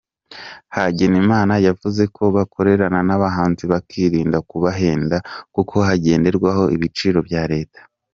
Hagenimana 0.75 1.53
yavuze 1.67 2.03
ko 2.15 2.23
bakorana 2.35 2.99
n’abahinzi 3.07 3.63
bakirinda 3.71 4.37
kubahenda 4.49 5.17
kuko 5.55 5.75
hagenderwa 5.87 6.49
ku 6.59 6.75
biciro 6.81 7.19
bya 7.29 7.43
leta. 7.53 7.79